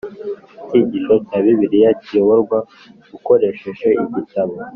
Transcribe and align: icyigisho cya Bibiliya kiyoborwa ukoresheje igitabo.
icyigisho 0.65 1.13
cya 1.27 1.37
Bibiliya 1.43 1.91
kiyoborwa 2.01 2.57
ukoresheje 3.17 3.89
igitabo. 4.03 4.53